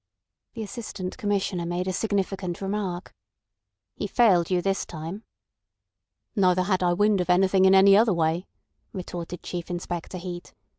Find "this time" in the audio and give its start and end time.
4.59-5.25